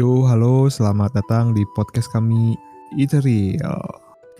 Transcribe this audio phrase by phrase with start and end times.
[0.00, 2.56] Yo, halo, selamat datang di podcast kami
[2.96, 3.84] Ethereal.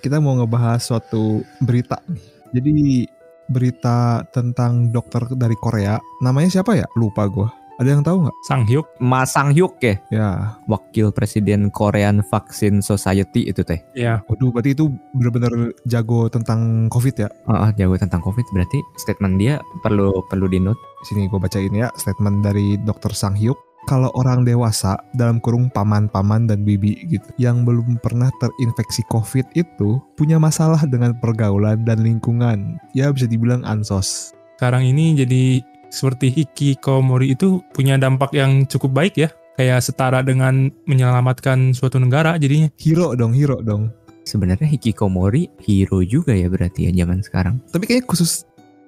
[0.01, 2.25] Kita mau ngebahas suatu berita nih.
[2.57, 3.05] Jadi
[3.45, 6.01] berita tentang dokter dari Korea.
[6.25, 6.89] Namanya siapa ya?
[6.97, 7.45] Lupa gue.
[7.77, 8.37] Ada yang tahu nggak?
[8.49, 13.85] Sang Hyuk, Ma Sang Hyuk ya, Ya, wakil presiden Korean Vaccine Society itu teh.
[13.93, 17.29] ya waduh, berarti itu bener-bener jago tentang COVID ya?
[17.53, 20.81] Oh, jago tentang COVID berarti statement dia perlu perlu dinut.
[21.05, 23.70] Sini gue bacain ya statement dari dokter Sang Hyuk.
[23.89, 29.97] Kalau orang dewasa dalam kurung paman-paman dan bibi gitu yang belum pernah terinfeksi COVID itu
[30.21, 32.77] punya masalah dengan pergaulan dan lingkungan.
[32.93, 34.37] Ya bisa dibilang ansos.
[34.61, 39.29] sekarang ini jadi seperti hikikomori itu punya dampak yang cukup baik ya.
[39.57, 42.73] Kayak setara dengan menyelamatkan suatu negara jadinya.
[42.81, 43.93] Hero dong, hero dong.
[44.25, 47.61] Sebenarnya hikikomori hero juga ya berarti ya zaman sekarang.
[47.69, 48.45] Tapi kayaknya khusus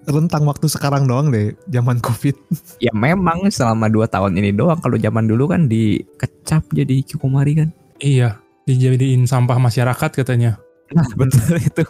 [0.07, 2.37] rentang waktu sekarang doang deh, zaman COVID.
[2.83, 4.83] Ya memang selama dua tahun ini doang.
[4.83, 7.69] Kalau zaman dulu kan dikecap jadi hikikomori kan.
[8.03, 10.59] Iya, dijadiin sampah masyarakat katanya.
[10.91, 11.85] Nah betul itu.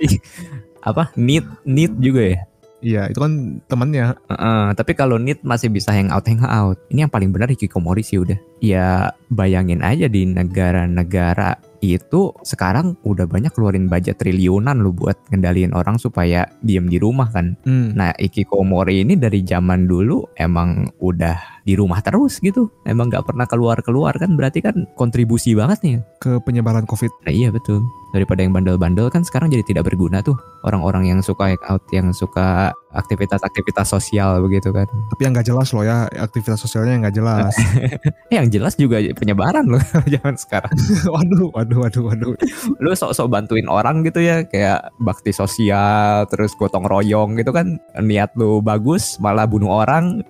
[0.88, 1.12] Apa?
[1.20, 2.38] Need need juga ya.
[2.80, 4.16] Iya, itu kan temannya.
[4.16, 6.80] Heeh, tapi kalau need masih bisa hangout hangout.
[6.88, 8.40] Ini yang paling benar hikikomori sih udah.
[8.64, 15.72] Ya bayangin aja di negara-negara itu sekarang udah banyak keluarin budget triliunan lu buat ngendaliin
[15.72, 17.56] orang supaya diem di rumah kan.
[17.64, 17.96] Hmm.
[17.96, 22.68] Nah hikikomori ini dari zaman dulu emang udah di rumah terus gitu.
[22.84, 25.96] Emang nggak pernah keluar-keluar kan berarti kan kontribusi banget nih.
[26.20, 27.24] Ke penyebaran COVID.
[27.24, 27.99] Nah iya betul.
[28.10, 30.34] Daripada yang bandel-bandel kan sekarang jadi tidak berguna tuh.
[30.66, 34.90] Orang-orang yang suka hangout, yang suka aktivitas-aktivitas sosial begitu kan.
[35.14, 37.54] Tapi yang nggak jelas loh ya, aktivitas sosialnya yang nggak jelas.
[38.34, 39.82] Yang jelas juga penyebaran loh
[40.14, 40.74] zaman sekarang.
[41.14, 42.34] waduh, waduh, waduh, waduh.
[42.78, 47.78] Lu sok-sok bantuin orang gitu ya, kayak bakti sosial, terus gotong royong gitu kan.
[47.98, 50.22] Niat lu bagus, malah bunuh orang.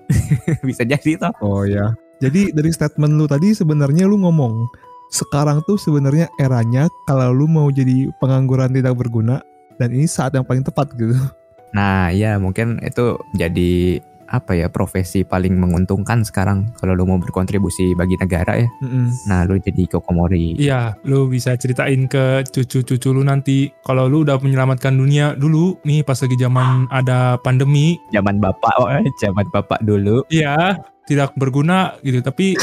[0.64, 1.32] Bisa jadi toh.
[1.40, 1.92] Oh ya.
[2.20, 4.68] Jadi dari statement lu tadi sebenarnya lu ngomong
[5.10, 9.42] sekarang tuh sebenarnya eranya kalau lu mau jadi pengangguran tidak berguna
[9.76, 11.18] dan ini saat yang paling tepat gitu.
[11.70, 17.98] Nah, ya mungkin itu jadi apa ya profesi paling menguntungkan sekarang kalau lu mau berkontribusi
[17.98, 18.68] bagi negara ya.
[18.78, 19.10] Mm-mm.
[19.26, 20.54] Nah, lu jadi kokomori.
[20.54, 26.06] Iya, lu bisa ceritain ke cucu-cucu lu nanti kalau lu udah menyelamatkan dunia dulu nih
[26.06, 27.98] pas lagi zaman ada pandemi.
[28.14, 30.22] Zaman bapak, oh, eh, zaman bapak dulu.
[30.30, 30.78] Iya,
[31.10, 32.54] tidak berguna gitu, tapi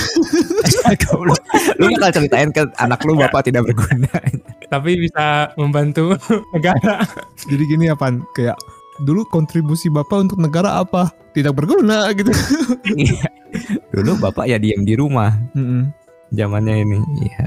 [1.27, 1.35] lu,
[1.83, 4.07] lu bakal ceritain ke anak lu bapak tidak berguna.
[4.67, 6.15] tapi bisa membantu
[6.55, 7.03] negara.
[7.43, 8.55] Jadi gini ya Pan, kayak
[9.03, 11.11] dulu kontribusi bapak untuk negara apa?
[11.33, 12.31] Tidak berguna gitu.
[12.97, 13.29] Iya.
[13.95, 15.89] dulu bapak ya diam di rumah Mm-mm.
[16.35, 16.99] zamannya ini.
[17.25, 17.45] Iya.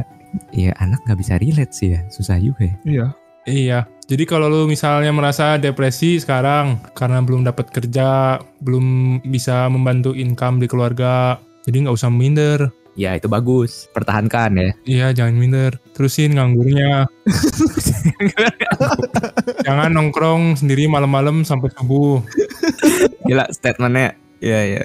[0.54, 2.74] Iya anak nggak bisa relate sih ya, susah juga ya.
[2.86, 3.06] Iya.
[3.48, 3.80] Iya.
[4.10, 10.58] Jadi kalau lu misalnya merasa depresi sekarang karena belum dapat kerja, belum bisa membantu income
[10.58, 12.74] di keluarga, jadi nggak usah minder.
[12.98, 14.70] Ya itu bagus, pertahankan ya.
[14.82, 15.78] Iya, jangan minder.
[15.94, 17.06] Terusin nganggurnya.
[19.66, 22.20] jangan nongkrong sendiri malam-malam sampai subuh.
[23.26, 24.16] Gila statementnya.
[24.40, 24.82] Iya iya.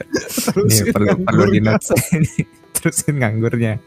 [0.52, 1.96] Ini perlu perlu di notes.
[2.76, 3.80] Terusin nganggurnya.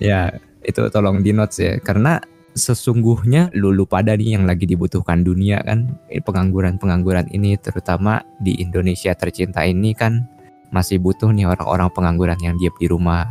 [0.00, 2.20] ya itu tolong di notes ya karena
[2.52, 9.62] sesungguhnya lulu pada nih yang lagi dibutuhkan dunia kan pengangguran-pengangguran ini terutama di Indonesia tercinta
[9.62, 10.26] ini kan
[10.74, 13.26] masih butuh nih orang-orang pengangguran yang diam di rumah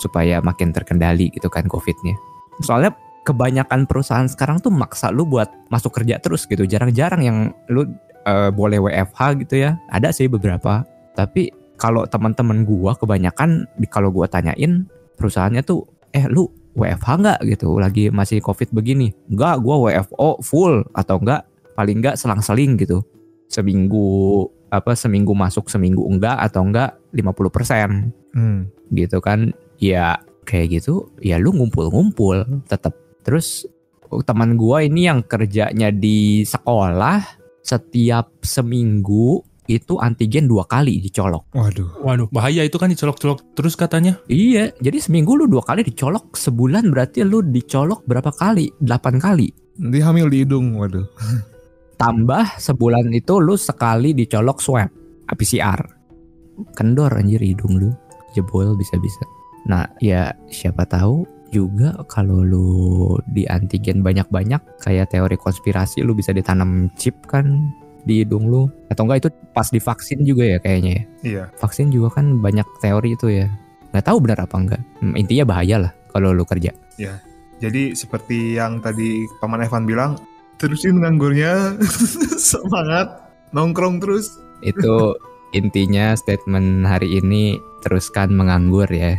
[0.00, 2.16] supaya makin terkendali gitu kan covidnya
[2.64, 2.92] soalnya
[3.24, 6.68] kebanyakan perusahaan sekarang tuh maksa lu buat masuk kerja terus gitu.
[6.68, 7.38] Jarang-jarang yang
[7.72, 7.88] lu
[8.24, 9.80] eh, boleh WFH gitu ya.
[9.88, 10.84] Ada sih beberapa.
[11.16, 14.86] Tapi kalau teman-teman gua kebanyakan kalau gua tanyain
[15.18, 16.46] perusahaannya tuh eh lu
[16.76, 17.38] WFH nggak?
[17.48, 17.80] gitu.
[17.80, 19.10] Lagi masih covid begini.
[19.32, 20.84] Nggak gua WFO full.
[20.92, 23.02] Atau enggak paling enggak selang-seling gitu.
[23.48, 28.66] Seminggu apa seminggu masuk seminggu enggak atau enggak 50% Hmm.
[28.90, 29.54] gitu kan.
[29.78, 32.66] Ya kayak gitu ya lu ngumpul-ngumpul.
[32.66, 33.64] Tetap terus
[34.28, 37.24] teman gua ini yang kerjanya di sekolah
[37.64, 42.04] setiap seminggu itu antigen dua kali dicolok Waduh.
[42.04, 44.20] Waduh, bahaya itu kan dicolok-colok terus katanya.
[44.28, 49.48] iya jadi seminggu lu dua kali dicolok sebulan berarti lu dicolok berapa kali delapan kali
[49.74, 51.08] Nanti hamil di hidung, waduh.
[52.02, 54.90] tambah sebulan itu lu sekali dicolok swab
[55.32, 55.80] PCR
[56.76, 57.90] kendor anjir hidung lu
[58.36, 59.24] jebol bisa-bisa
[59.64, 62.68] nah ya siapa tahu juga kalau lu
[63.24, 67.46] di antigen banyak-banyak kayak teori konspirasi lu bisa ditanam chip kan
[68.02, 71.44] di hidung lu atau enggak itu pas divaksin juga ya kayaknya ya Iya.
[71.56, 73.46] vaksin juga kan banyak teori itu ya
[73.94, 76.74] nggak tahu benar apa enggak Hmm, intinya bahaya lah kalau lu kerja
[77.54, 80.18] Jadi seperti yang tadi Paman Evan bilang,
[80.58, 81.78] terusin nganggurnya,
[82.50, 83.08] semangat,
[83.50, 84.26] nongkrong terus.
[84.60, 85.14] itu
[85.52, 89.16] intinya statement hari ini teruskan menganggur ya.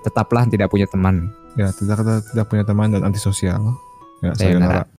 [0.00, 1.34] Tetaplah tidak punya teman.
[1.54, 3.78] Ya, tidak tidak punya teman dan antisosial.
[4.22, 4.38] Ya, Sayonara.
[4.38, 4.82] sayonara.